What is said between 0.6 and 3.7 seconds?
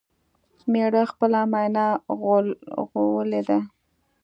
مېړه خپله ماينه غوولې ده